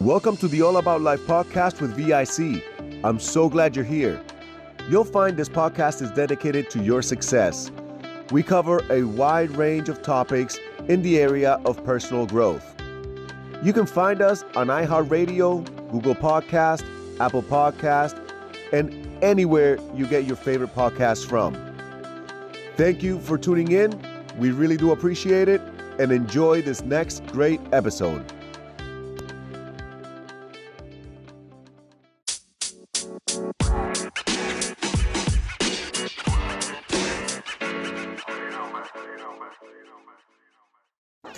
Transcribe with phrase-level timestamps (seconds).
[0.00, 2.62] Welcome to the All About Life podcast with VIC.
[3.02, 4.22] I'm so glad you're here.
[4.88, 7.72] You'll find this podcast is dedicated to your success.
[8.30, 12.80] We cover a wide range of topics in the area of personal growth.
[13.60, 16.84] You can find us on iHeartRadio, Google Podcast,
[17.18, 18.16] Apple Podcast,
[18.72, 21.56] and anywhere you get your favorite podcasts from.
[22.76, 24.00] Thank you for tuning in.
[24.38, 25.60] We really do appreciate it
[25.98, 28.32] and enjoy this next great episode.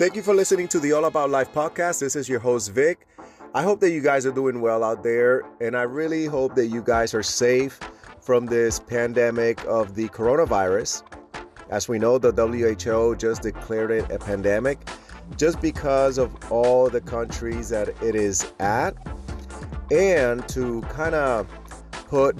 [0.01, 1.99] Thank you for listening to the All About Life podcast.
[1.99, 3.05] This is your host, Vic.
[3.53, 6.65] I hope that you guys are doing well out there, and I really hope that
[6.65, 7.79] you guys are safe
[8.19, 11.03] from this pandemic of the coronavirus.
[11.69, 14.79] As we know, the WHO just declared it a pandemic
[15.37, 18.97] just because of all the countries that it is at,
[19.91, 21.47] and to kind of
[22.07, 22.35] put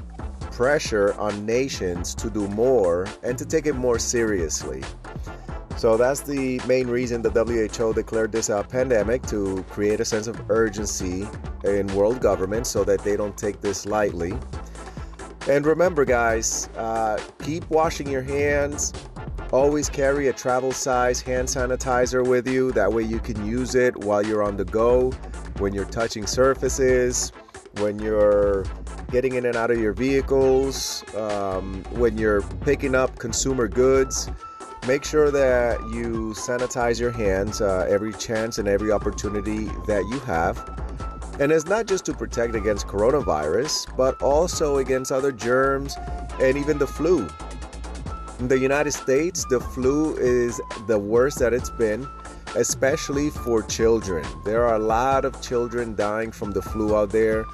[0.52, 4.82] pressure on nations to do more and to take it more seriously.
[5.82, 10.28] So that's the main reason the WHO declared this a pandemic to create a sense
[10.28, 11.28] of urgency
[11.64, 14.32] in world government so that they don't take this lightly.
[15.50, 18.94] And remember, guys, uh, keep washing your hands.
[19.52, 22.72] Always carry a travel size hand sanitizer with you.
[22.74, 25.10] That way you can use it while you're on the go,
[25.58, 27.32] when you're touching surfaces,
[27.78, 28.66] when you're
[29.10, 34.30] getting in and out of your vehicles, um, when you're picking up consumer goods.
[34.88, 40.20] Make sure that you sanitize your hands uh, every chance and every opportunity that you
[40.22, 40.58] have.
[41.40, 45.98] And it's not just to protect against coronavirus, but also against other germs
[46.40, 47.28] and even the flu.
[48.40, 52.08] In the United States, the flu is the worst that it's been,
[52.56, 54.26] especially for children.
[54.46, 57.46] There are a lot of children dying from the flu out there.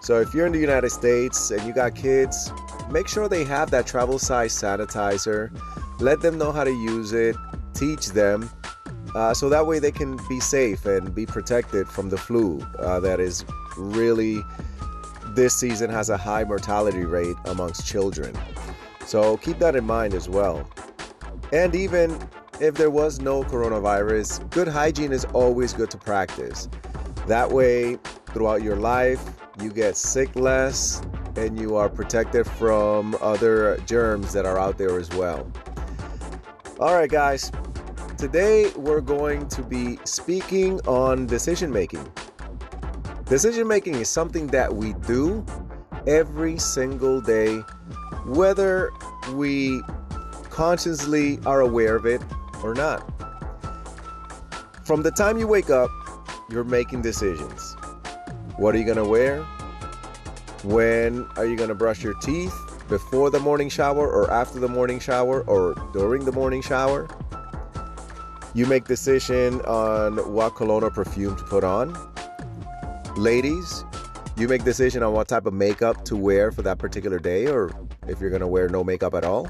[0.00, 2.52] So if you're in the United States and you got kids,
[2.92, 5.50] make sure they have that travel size sanitizer
[5.98, 7.36] let them know how to use it,
[7.74, 8.50] teach them,
[9.14, 13.00] uh, so that way they can be safe and be protected from the flu uh,
[13.00, 13.44] that is
[13.76, 14.42] really
[15.34, 18.36] this season has a high mortality rate amongst children.
[19.06, 20.68] So keep that in mind as well.
[21.52, 22.18] And even
[22.60, 26.68] if there was no coronavirus, good hygiene is always good to practice.
[27.26, 29.22] That way, throughout your life,
[29.60, 31.02] you get sick less
[31.36, 35.50] and you are protected from other germs that are out there as well.
[36.78, 37.50] All right, guys.
[38.18, 42.06] Today we're going to be speaking on decision making.
[43.24, 45.42] Decision making is something that we do
[46.06, 47.60] every single day,
[48.26, 48.90] whether
[49.32, 49.80] we
[50.50, 52.20] consciously are aware of it
[52.62, 53.10] or not.
[54.84, 55.88] From the time you wake up,
[56.50, 57.74] you're making decisions.
[58.58, 59.42] What are you going to wear?
[60.62, 62.54] When are you going to brush your teeth?
[62.88, 67.08] Before the morning shower or after the morning shower or during the morning shower.
[68.54, 71.96] You make decision on what cologne or perfume to put on.
[73.16, 73.84] Ladies,
[74.36, 77.70] you make decision on what type of makeup to wear for that particular day or
[78.06, 79.46] if you're going to wear no makeup at all.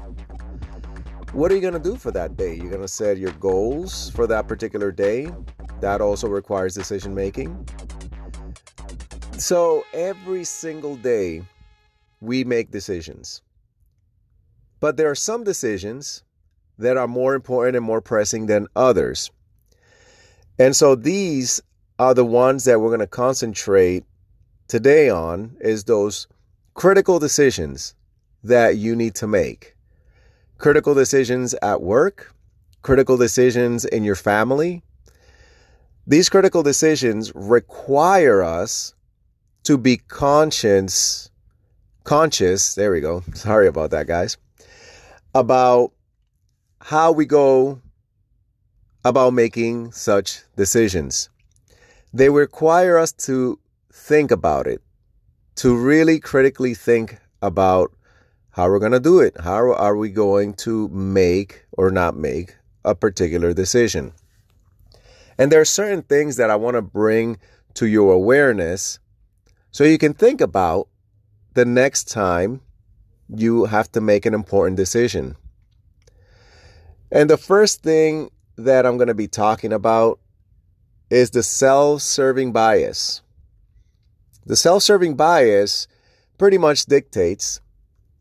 [1.33, 2.55] What are you going to do for that day?
[2.55, 5.29] You're going to set your goals for that particular day.
[5.81, 7.67] That also requires decision making.
[9.37, 11.43] So every single day,
[12.21, 13.41] we make decisions.
[14.79, 16.23] But there are some decisions
[16.77, 19.31] that are more important and more pressing than others.
[20.59, 21.61] And so these
[21.99, 24.03] are the ones that we're going to concentrate
[24.67, 26.27] today on is those
[26.73, 27.95] critical decisions
[28.43, 29.75] that you need to make.
[30.57, 32.33] Critical decisions at work,
[32.81, 34.83] critical decisions in your family.
[36.05, 38.93] These critical decisions require us
[39.63, 41.29] to be conscious
[42.07, 43.21] conscious, there we go.
[43.33, 44.37] Sorry about that, guys.
[45.35, 45.91] About
[46.79, 47.81] how we go
[49.03, 51.29] about making such decisions.
[52.13, 53.59] They require us to
[53.91, 54.81] think about it,
[55.55, 57.91] to really critically think about
[58.51, 59.35] how we're going to do it.
[59.41, 62.55] How are we going to make or not make
[62.85, 64.13] a particular decision?
[65.37, 67.37] And there are certain things that I want to bring
[67.73, 68.99] to your awareness
[69.71, 70.87] so you can think about
[71.57, 72.61] the next time
[73.27, 75.35] you have to make an important decision.
[77.11, 80.19] And the first thing that I'm going to be talking about
[81.09, 83.23] is the self serving bias.
[84.45, 85.87] The self serving bias
[86.37, 87.59] pretty much dictates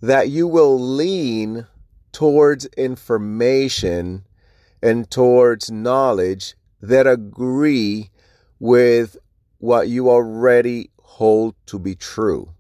[0.00, 1.66] that you will lean
[2.12, 4.24] towards information
[4.82, 8.08] and towards knowledge that agree
[8.58, 9.18] with
[9.58, 12.55] what you already hold to be true.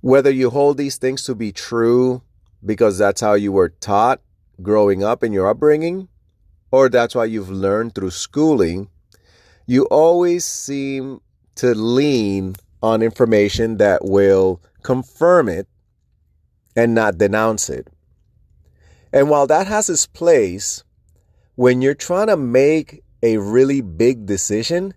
[0.00, 2.22] Whether you hold these things to be true
[2.64, 4.20] because that's how you were taught
[4.62, 6.08] growing up in your upbringing,
[6.70, 8.88] or that's why you've learned through schooling,
[9.66, 11.20] you always seem
[11.56, 15.68] to lean on information that will confirm it
[16.76, 17.88] and not denounce it.
[19.12, 20.84] And while that has its place,
[21.56, 24.94] when you're trying to make a really big decision,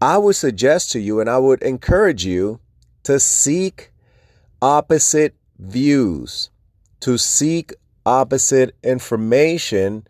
[0.00, 2.60] I would suggest to you and I would encourage you
[3.04, 3.90] to seek
[4.62, 6.50] opposite views,
[7.00, 7.72] to seek
[8.04, 10.06] opposite information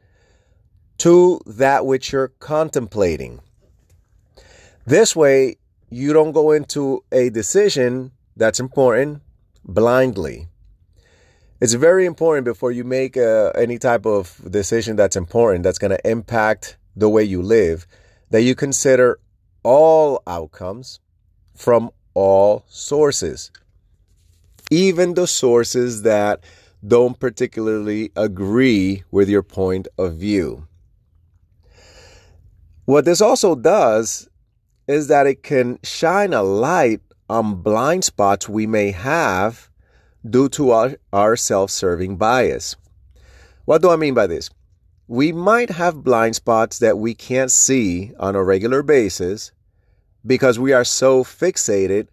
[0.98, 3.40] to that which you're contemplating.
[4.87, 5.56] This way,
[5.90, 9.22] you don't go into a decision that's important
[9.64, 10.48] blindly.
[11.60, 15.90] It's very important before you make uh, any type of decision that's important, that's going
[15.90, 17.86] to impact the way you live,
[18.31, 19.19] that you consider
[19.62, 21.00] all outcomes
[21.54, 23.50] from all sources,
[24.70, 26.44] even the sources that
[26.86, 30.66] don't particularly agree with your point of view.
[32.84, 34.28] What this also does
[34.88, 39.70] is that it can shine a light on blind spots we may have
[40.28, 42.74] due to our, our self serving bias.
[43.64, 44.50] What do I mean by this?
[45.06, 49.52] We might have blind spots that we can't see on a regular basis
[50.26, 52.08] because we are so fixated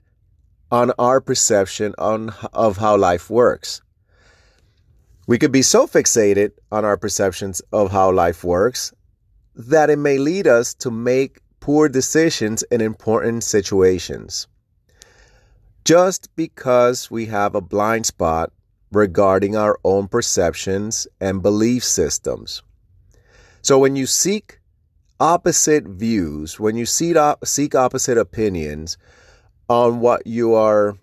[0.71, 3.81] on our perception on, of how life works.
[5.27, 8.93] We could be so fixated on our perceptions of how life works
[9.55, 14.47] that it may lead us to make poor decisions in important situations.
[15.83, 18.51] Just because we have a blind spot
[18.91, 22.61] regarding our own perceptions and belief systems.
[23.61, 24.59] So when you seek
[25.19, 27.15] opposite views, when you seek,
[27.75, 28.97] opposite opinions
[29.69, 30.97] on what you are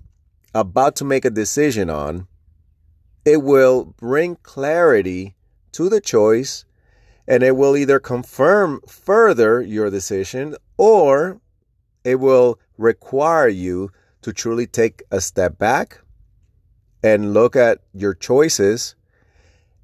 [0.54, 2.26] about to make a decision on,
[3.24, 5.34] it will bring clarity
[5.72, 6.64] to the choice
[7.26, 11.40] and it will either confirm further your decision or
[12.04, 13.90] it will require you
[14.22, 16.00] to truly take a step back
[17.02, 18.94] and look at your choices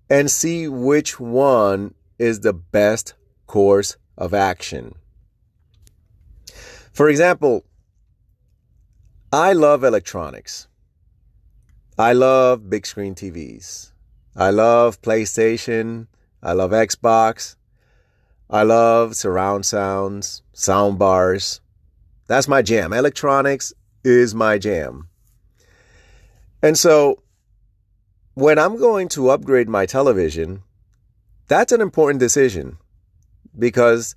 [0.08, 3.14] and see which one is the best
[3.46, 4.94] course of action.
[6.92, 7.64] For example,
[9.32, 10.68] I love electronics.
[11.98, 13.92] I love big screen TVs.
[14.36, 16.06] I love PlayStation.
[16.42, 17.56] I love Xbox.
[18.50, 21.60] I love surround sounds, sound bars.
[22.26, 22.92] That's my jam.
[22.92, 23.72] Electronics
[24.04, 25.08] is my jam.
[26.62, 27.22] And so
[28.34, 30.62] when I'm going to upgrade my television,
[31.48, 32.78] that's an important decision
[33.58, 34.14] because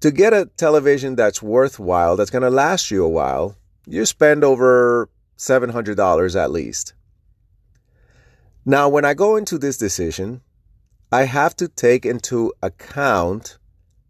[0.00, 3.56] to get a television that's worthwhile, that's going to last you a while,
[3.86, 6.94] you spend over $700 at least.
[8.64, 10.42] Now, when I go into this decision,
[11.12, 13.58] I have to take into account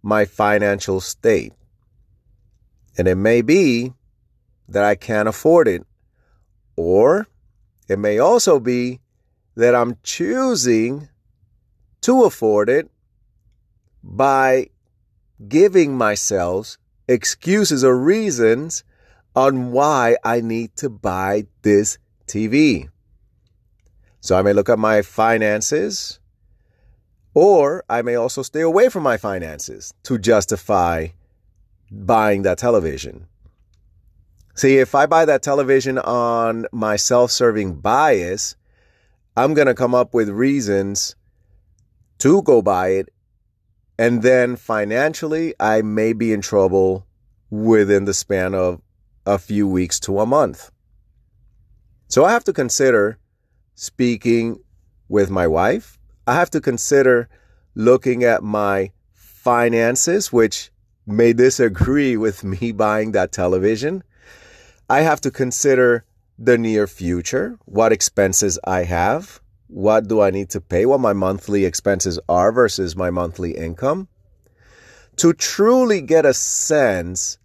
[0.03, 1.53] my financial state.
[2.97, 3.93] And it may be
[4.69, 5.85] that I can't afford it,
[6.75, 7.29] or
[7.89, 9.01] it may also be
[9.57, 11.09] that I'm choosing
[12.03, 12.91] to afford it
[14.07, 14.69] by
[15.49, 18.85] giving myself excuses or reasons
[19.35, 22.89] on why I need to buy this TV.
[24.21, 26.21] So I may look at my finances,
[27.35, 31.09] or I may also stay away from my finances to justify
[31.91, 33.27] buying that television.
[34.55, 38.57] See, if I buy that television on my self serving bias,
[39.37, 41.15] I'm going to come up with reasons
[42.21, 43.13] to go buy it.
[43.99, 47.07] And then financially, I may be in trouble
[47.51, 48.81] within the span of
[49.25, 50.71] a few weeks to a month.
[52.09, 53.19] So I have to consider
[53.75, 54.59] speaking
[55.09, 55.99] with my wife.
[56.27, 57.29] I have to consider
[57.75, 60.71] looking at my finances, which
[61.07, 64.03] may disagree with me buying that television.
[64.89, 66.05] I have to consider
[66.39, 71.13] the near future, what expenses I have, what do I need to pay, what my
[71.13, 74.09] monthly expenses are versus my monthly income,
[75.17, 77.39] to truly get a sense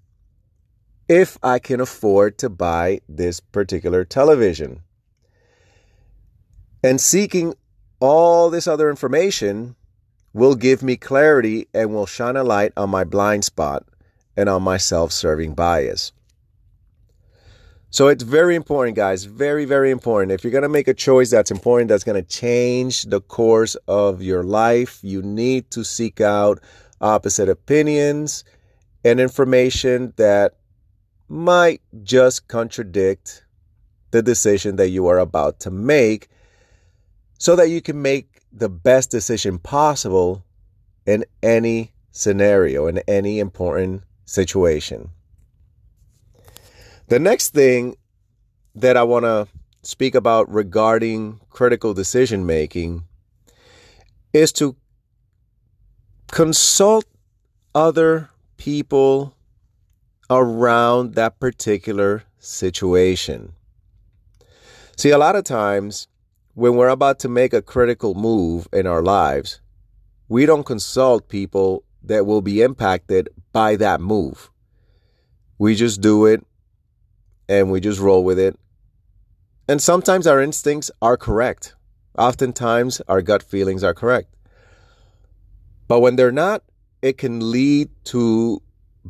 [1.07, 4.81] if I can afford to buy this particular television.
[6.83, 7.53] And seeking
[7.99, 9.75] all this other information
[10.33, 13.83] will give me clarity and will shine a light on my blind spot
[14.37, 16.11] and on my self serving bias.
[17.93, 19.25] So it's very important, guys.
[19.25, 20.31] Very, very important.
[20.31, 23.75] If you're going to make a choice that's important, that's going to change the course
[23.85, 26.61] of your life, you need to seek out
[27.01, 28.45] opposite opinions
[29.03, 30.55] and information that
[31.27, 33.43] might just contradict
[34.11, 36.29] the decision that you are about to make
[37.39, 40.45] so that you can make the best decision possible
[41.05, 45.09] in any scenario, in any important situation.
[47.11, 47.97] The next thing
[48.73, 49.45] that I want to
[49.83, 53.03] speak about regarding critical decision making
[54.31, 54.77] is to
[56.31, 57.03] consult
[57.75, 59.35] other people
[60.29, 63.51] around that particular situation.
[64.95, 66.07] See, a lot of times
[66.53, 69.59] when we're about to make a critical move in our lives,
[70.29, 74.49] we don't consult people that will be impacted by that move.
[75.57, 76.45] We just do it
[77.51, 78.57] and we just roll with it.
[79.67, 81.75] And sometimes our instincts are correct.
[82.17, 84.33] Oftentimes our gut feelings are correct.
[85.89, 86.63] But when they're not,
[87.01, 88.61] it can lead to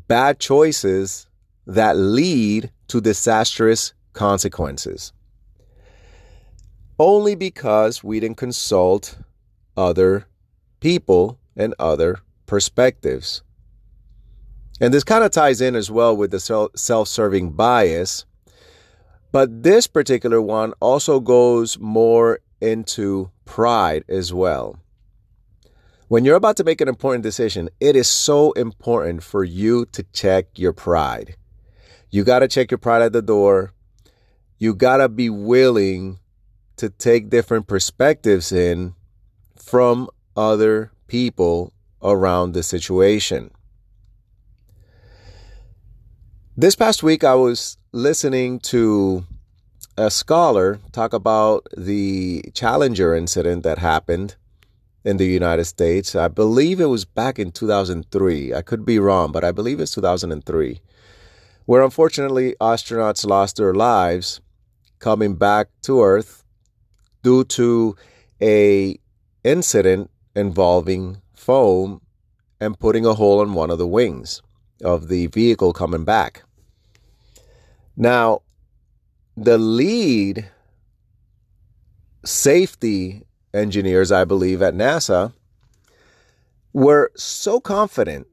[0.07, 1.27] bad choices
[1.67, 5.13] that lead to disastrous consequences.
[6.97, 9.19] Only because we didn't consult
[9.77, 10.25] other
[10.79, 13.43] people and other perspectives.
[14.79, 18.25] And this kind of ties in as well with the self serving bias.
[19.31, 24.77] But this particular one also goes more into pride as well.
[26.09, 30.03] When you're about to make an important decision, it is so important for you to
[30.11, 31.37] check your pride.
[32.09, 33.73] You got to check your pride at the door.
[34.57, 36.19] You got to be willing
[36.75, 38.93] to take different perspectives in
[39.55, 41.71] from other people
[42.01, 43.51] around the situation.
[46.57, 49.25] This past week, I was listening to
[49.97, 54.37] a scholar talk about the Challenger incident that happened
[55.03, 56.15] in the United States.
[56.15, 58.53] I believe it was back in 2003.
[58.53, 60.79] I could be wrong, but I believe it's 2003,
[61.65, 64.39] where unfortunately astronauts lost their lives
[64.99, 66.45] coming back to Earth
[67.23, 67.97] due to
[68.41, 68.97] a
[69.43, 71.99] incident involving foam
[72.61, 74.41] and putting a hole in one of the wings
[74.81, 76.43] of the vehicle coming back.
[77.95, 78.41] Now,
[79.35, 80.49] the lead
[82.25, 85.33] safety engineers, I believe, at NASA
[86.73, 88.27] were so confident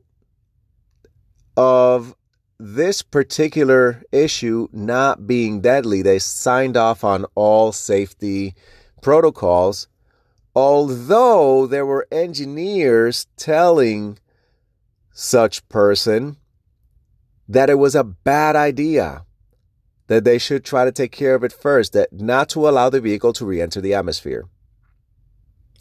[1.57, 2.15] of
[2.59, 6.03] this particular issue not being deadly.
[6.03, 8.55] They signed off on all safety
[9.03, 9.89] protocols
[10.59, 14.19] although there were engineers telling
[15.13, 16.37] such person
[17.49, 19.25] that it was a bad idea
[20.09, 23.01] that they should try to take care of it first that not to allow the
[23.01, 24.47] vehicle to re-enter the atmosphere.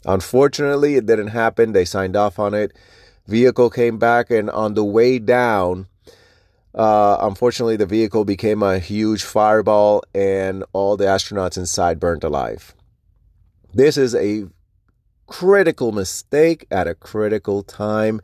[0.06, 1.72] Unfortunately it didn't happen.
[1.72, 2.72] They signed off on it.
[3.26, 5.86] Vehicle came back and on the way down
[6.74, 12.74] uh, unfortunately the vehicle became a huge fireball and all the astronauts inside burned alive.
[13.74, 14.46] This is a
[15.26, 18.20] critical mistake at a critical time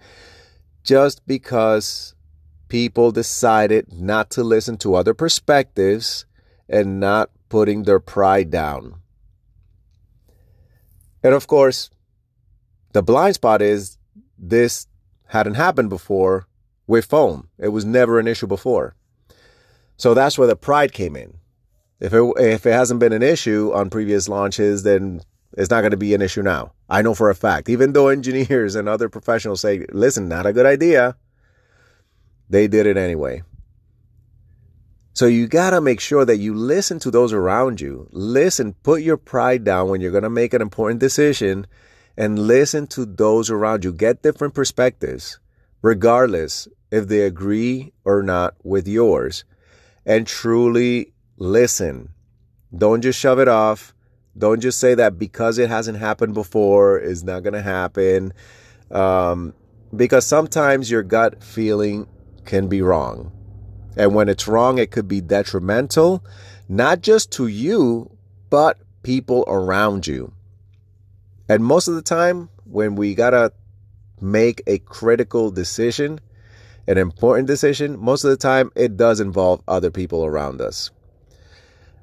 [0.84, 2.13] just because
[2.74, 6.26] people decided not to listen to other perspectives
[6.68, 8.96] and not putting their pride down.
[11.22, 11.88] And of course,
[12.92, 13.96] the blind spot is
[14.36, 14.88] this
[15.26, 16.48] hadn't happened before
[16.88, 17.48] with foam.
[17.60, 18.96] It was never an issue before.
[19.96, 21.34] So that's where the pride came in.
[22.00, 25.20] If it, if it hasn't been an issue on previous launches, then
[25.56, 26.72] it's not going to be an issue now.
[26.90, 30.52] I know for a fact, even though engineers and other professionals say, listen, not a
[30.52, 31.14] good idea,
[32.54, 33.42] they did it anyway.
[35.12, 38.08] So you got to make sure that you listen to those around you.
[38.10, 41.66] Listen, put your pride down when you're going to make an important decision
[42.16, 43.92] and listen to those around you.
[43.92, 45.38] Get different perspectives,
[45.82, 49.44] regardless if they agree or not with yours.
[50.04, 52.10] And truly listen.
[52.76, 53.94] Don't just shove it off
[54.36, 58.32] don't just say that because it hasn't happened before is not going to happen.
[58.90, 59.54] Um,
[59.94, 62.08] because sometimes your gut feeling
[62.44, 63.32] can be wrong.
[63.96, 66.24] And when it's wrong, it could be detrimental,
[66.68, 68.10] not just to you,
[68.50, 70.32] but people around you.
[71.48, 73.52] And most of the time, when we got to
[74.20, 76.20] make a critical decision,
[76.86, 80.90] an important decision, most of the time it does involve other people around us.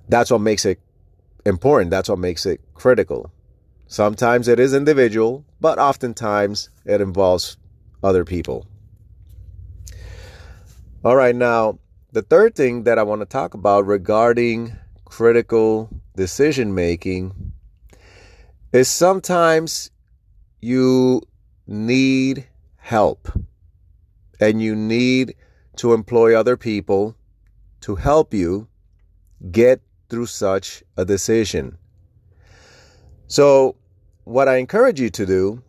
[0.10, 0.80] That's what makes it
[1.46, 1.92] important.
[1.92, 3.32] That's what makes it critical.
[3.88, 7.58] Sometimes it is individual, but oftentimes it involves
[8.04, 8.66] other people.
[11.04, 11.80] All right, now,
[12.12, 17.54] the third thing that I want to talk about regarding critical decision making
[18.72, 19.90] is sometimes
[20.60, 21.24] you
[21.66, 23.30] need help.
[24.40, 25.36] and you need
[25.76, 27.16] to employ other people
[27.80, 28.68] to help you
[29.52, 31.78] get through such a decision.
[33.28, 33.76] So,
[34.24, 35.64] what I encourage you to do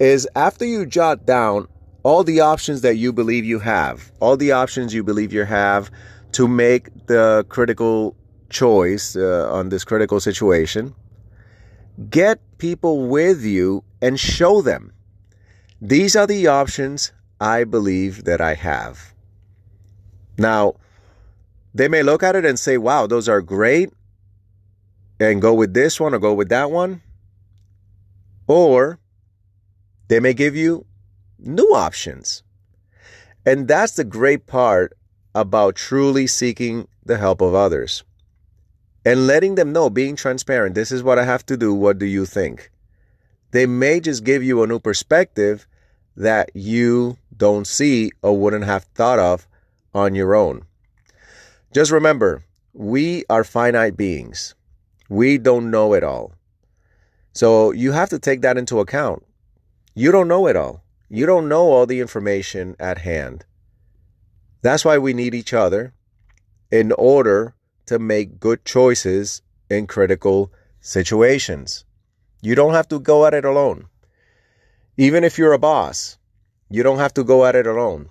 [0.00, 1.68] is after you jot down
[2.06, 5.90] all the options that you believe you have, all the options you believe you have
[6.30, 8.14] to make the critical
[8.48, 10.94] choice uh, on this critical situation,
[12.08, 14.92] get people with you and show them.
[15.80, 17.10] These are the options
[17.40, 19.12] I believe that I have.
[20.38, 20.74] Now,
[21.74, 23.90] they may look at it and say, wow, those are great,
[25.18, 27.02] and go with this one or go with that one.
[28.46, 29.00] Or
[30.06, 30.86] they may give you
[31.38, 32.42] new options.
[33.44, 34.96] And that's the great part
[35.34, 38.02] about truly seeking the help of others
[39.04, 40.74] and letting them know, being transparent.
[40.74, 41.72] This is what I have to do.
[41.72, 42.70] What do you think?
[43.52, 45.66] They may just give you a new perspective
[46.16, 49.46] that you don't see or wouldn't have thought of
[49.94, 50.62] on your own.
[51.72, 54.54] Just remember, we are finite beings.
[55.08, 56.32] We don't know it all.
[57.32, 59.24] So you have to take that into account.
[59.94, 60.82] You don't know it all.
[61.08, 63.44] You don't know all the information at hand.
[64.62, 65.94] That's why we need each other
[66.70, 67.54] in order
[67.86, 71.84] to make good choices in critical situations.
[72.42, 73.86] You don't have to go at it alone.
[74.96, 76.18] Even if you're a boss,
[76.68, 78.08] you don't have to go at it alone.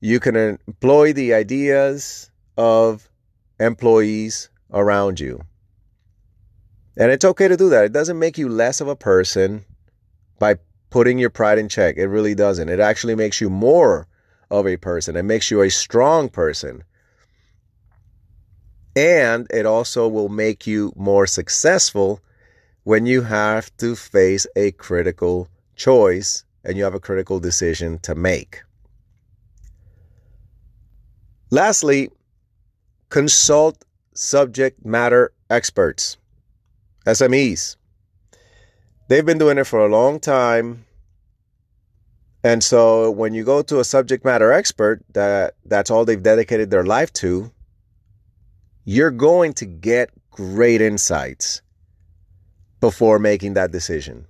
[0.00, 3.08] You can employ the ideas of
[3.58, 5.40] employees around you.
[6.96, 7.84] And it's okay to do that.
[7.84, 9.64] It doesn't make you less of a person
[10.38, 10.56] by
[10.92, 11.96] putting your pride in check.
[11.96, 12.68] It really doesn't.
[12.68, 14.06] It actually makes you more
[14.50, 15.16] of a person.
[15.16, 16.84] It makes you a strong person.
[18.94, 22.20] And it also will make you more successful
[22.84, 28.14] when you have to face a critical choice and you have a critical decision to
[28.14, 28.62] make.
[31.50, 32.10] Lastly,
[33.08, 33.82] consult
[34.12, 36.18] subject matter experts,
[37.06, 37.76] SMEs.
[39.12, 40.86] They've been doing it for a long time.
[42.42, 46.70] And so when you go to a subject matter expert that that's all they've dedicated
[46.70, 47.52] their life to,
[48.86, 51.60] you're going to get great insights
[52.80, 54.24] before making that decision.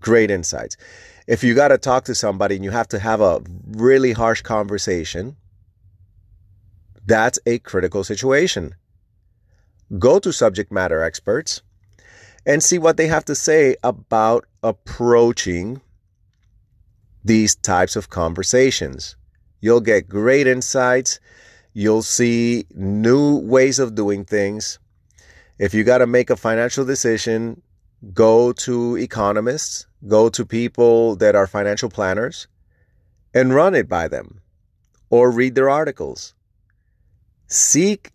[0.00, 0.76] Great insights.
[1.28, 4.42] If you got to talk to somebody and you have to have a really harsh
[4.42, 5.36] conversation,
[7.06, 8.74] that's a critical situation.
[9.96, 11.62] Go to subject matter experts
[12.48, 15.82] and see what they have to say about approaching
[17.22, 19.16] these types of conversations.
[19.60, 21.20] You'll get great insights.
[21.74, 24.78] You'll see new ways of doing things.
[25.58, 27.60] If you got to make a financial decision,
[28.14, 32.48] go to economists, go to people that are financial planners,
[33.34, 34.40] and run it by them
[35.10, 36.34] or read their articles.
[37.46, 38.12] Seek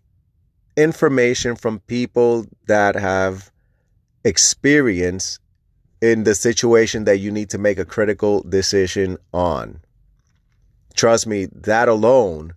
[0.76, 3.52] information from people that have
[4.24, 5.38] experience
[6.00, 9.80] in the situation that you need to make a critical decision on.
[10.94, 12.54] Trust me, that alone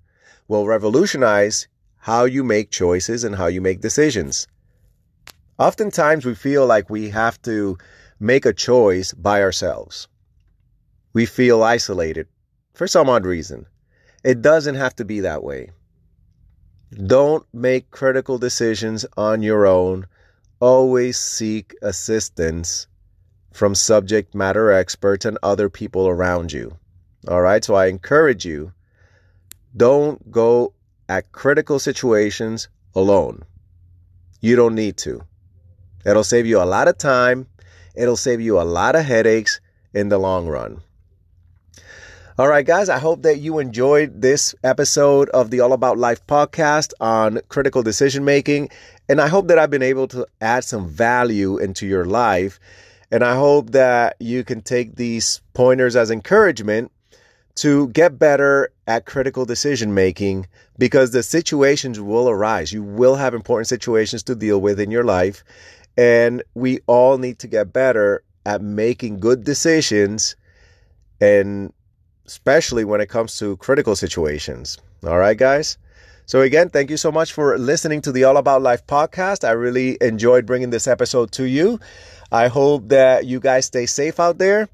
[0.47, 4.47] will revolutionize how you make choices and how you make decisions.
[5.59, 7.77] Oftentimes, we feel like we have to
[8.19, 10.07] make a choice by ourselves.
[11.13, 12.27] We feel isolated
[12.73, 13.65] for some odd reason.
[14.23, 15.71] It doesn't have to be that way.
[16.91, 20.05] Don't make critical decisions on your own.
[20.59, 22.87] Always seek assistance
[23.53, 26.77] from subject matter experts and other people around you.
[27.27, 27.63] All right.
[27.63, 28.71] So I encourage you
[29.75, 30.73] don't go
[31.09, 33.43] at critical situations alone.
[34.41, 35.23] You don't need to.
[36.05, 37.47] It'll save you a lot of time.
[37.95, 39.59] It'll save you a lot of headaches
[39.93, 40.81] in the long run.
[42.39, 46.27] All right, guys, I hope that you enjoyed this episode of the All About Life
[46.27, 48.69] podcast on critical decision making.
[49.09, 52.59] And I hope that I've been able to add some value into your life.
[53.09, 56.91] And I hope that you can take these pointers as encouragement
[57.55, 60.45] to get better at critical decision making
[60.77, 62.71] because the situations will arise.
[62.71, 65.43] You will have important situations to deal with in your life.
[65.97, 70.35] And we all need to get better at making good decisions
[71.19, 71.73] and
[72.27, 74.77] especially when it comes to critical situations.
[75.05, 75.77] All right, guys.
[76.25, 79.47] So, again, thank you so much for listening to the All About Life podcast.
[79.47, 81.79] I really enjoyed bringing this episode to you.
[82.31, 84.67] I hope that you guys stay safe out there.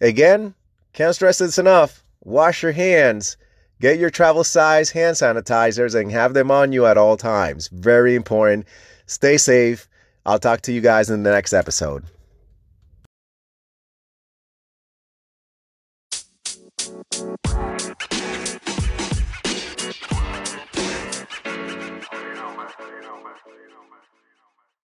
[0.00, 0.54] Again,
[0.92, 2.04] can't stress this enough.
[2.22, 3.36] Wash your hands,
[3.80, 7.66] get your travel size hand sanitizers, and have them on you at all times.
[7.68, 8.66] Very important.
[9.06, 9.88] Stay safe.
[10.24, 12.04] I'll talk to you guys in the next episode.